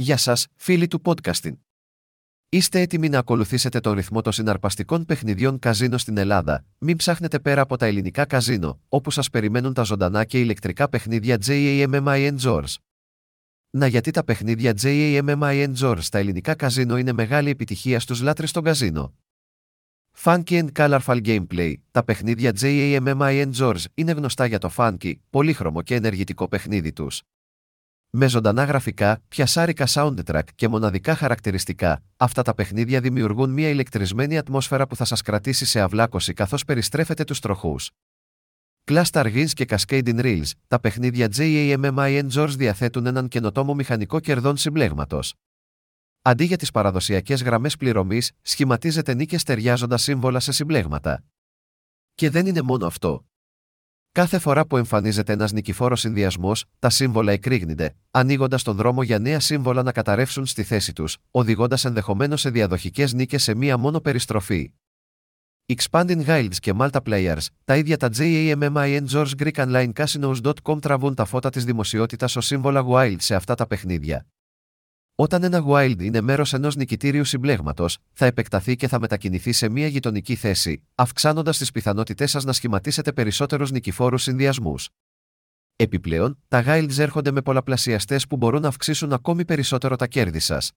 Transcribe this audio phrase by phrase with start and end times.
[0.00, 1.56] Γεια σας, φίλοι του podcasting.
[2.48, 6.64] Είστε έτοιμοι να ακολουθήσετε τον ρυθμό των συναρπαστικών παιχνιδιών καζίνο στην Ελλάδα.
[6.78, 11.38] Μην ψάχνετε πέρα από τα ελληνικά καζίνο, όπου σας περιμένουν τα ζωντανά και ηλεκτρικά παιχνίδια
[11.46, 12.74] JAMMI George.
[13.70, 18.62] Να γιατί τα παιχνίδια JAMMI George στα ελληνικά καζίνο είναι μεγάλη επιτυχία στους λάτρες των
[18.62, 19.14] καζίνο;
[20.24, 25.94] Funky and Colorful Gameplay, τα παιχνίδια JAMMI George είναι γνωστά για το funky, πολύχρωμο και
[25.94, 27.22] ενεργητικό παιχνίδι τους.
[28.10, 34.86] Με ζωντανά γραφικά, πιασάρικα soundtrack και μοναδικά χαρακτηριστικά, αυτά τα παιχνίδια δημιουργούν μια ηλεκτρισμένη ατμόσφαιρα
[34.86, 37.90] που θα σας κρατήσει σε αυλάκωση καθώς περιστρέφετε τους τροχούς.
[38.84, 45.34] Cluster Games και Cascading Reels, τα παιχνίδια JAMMI George διαθέτουν έναν καινοτόμο μηχανικό κερδών συμπλέγματος.
[46.22, 51.24] Αντί για τις παραδοσιακές γραμμές πληρωμής, σχηματίζεται νίκες ταιριάζοντας σύμβολα σε συμπλέγματα.
[52.14, 53.27] Και δεν είναι μόνο αυτό.
[54.12, 59.40] Κάθε φορά που εμφανίζεται ένας νικηφόρος συνδυασμός, τα σύμβολα εκρήγνεται, ανοίγοντας τον δρόμο για νέα
[59.40, 64.72] σύμβολα να καταρρεύσουν στη θέση τους, οδηγώντας ενδεχομένως σε διαδοχικές νίκες σε μία μόνο περιστροφή.
[65.74, 71.14] Expanding Guilds και Malta Players, τα ίδια τα JAMMI and George Greek Online Casinos.com τραβούν
[71.14, 74.26] τα φώτα της δημοσιότητας ω σύμβολα Wild σε αυτά τα παιχνίδια.
[75.20, 79.86] Όταν ένα Wild είναι μέρος ενός νικητήριου συμπλέγματος, θα επεκταθεί και θα μετακινηθεί σε μια
[79.86, 84.88] γειτονική θέση, αυξάνοντας τις πιθανότητές σας να σχηματίσετε περισσότερους νικηφόρους συνδυασμούς.
[85.76, 90.72] Επιπλέον, τα Guilds έρχονται με πολλαπλασιαστές που μπορούν να αυξήσουν ακόμη περισσότερο τα κέρδη σας.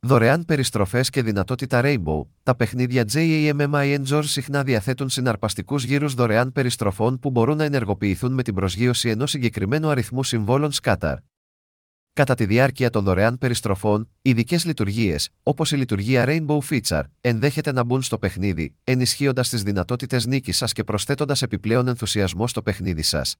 [0.00, 6.52] Δωρεάν περιστροφές και δυνατότητα Rainbow, τα παιχνίδια JAMMI and George συχνά διαθέτουν συναρπαστικούς γύρους δωρεάν
[6.52, 11.14] περιστροφών που μπορούν να ενεργοποιηθούν με την προσγείωση ενός συγκεκριμένου αριθμού συμβόλων Scatter.
[12.14, 17.84] Κατά τη διάρκεια των δωρεάν περιστροφών, ειδικές λειτουργίες, όπως η λειτουργία Rainbow Feature, ενδέχεται να
[17.84, 23.36] μπουν στο παιχνίδι, ενισχύοντας τις δυνατότητες νίκης σας και προσθέτοντας επιπλέον ενθουσιασμό στο παιχνίδι σας.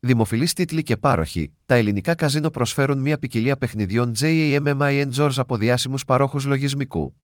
[0.00, 6.04] Δημοφιλείς τίτλοι και πάροχοι, τα ελληνικά καζίνο προσφέρουν μια ποικιλία παιχνιδιών JAMMI George από διάσημους
[6.04, 7.14] παρόχους λογισμικού.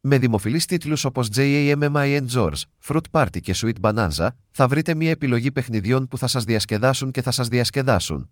[0.00, 5.52] Με δημοφιλείς τίτλους όπως JAMMI George, Fruit Party και Sweet Bonanza, θα βρείτε μια επιλογή
[5.52, 8.30] παιχνιδιών που θα σας διασκεδάσουν και θα σας διασκεδάσουν.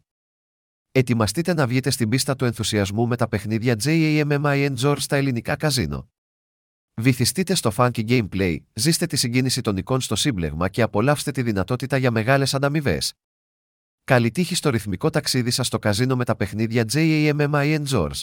[0.95, 6.09] Ετοιμαστείτε να βγείτε στην πίστα του ενθουσιασμού με τα παιχνίδια JAMMI George στα ελληνικά καζίνο.
[6.95, 11.97] Βυθιστείτε στο funky gameplay, ζήστε τη συγκίνηση των εικόν στο σύμπλεγμα και απολαύστε τη δυνατότητα
[11.97, 13.13] για μεγάλες ανταμοιβές.
[14.05, 18.21] Καλή τύχη στο ρυθμικό ταξίδι σας στο καζίνο με τα παιχνίδια JAMMI George.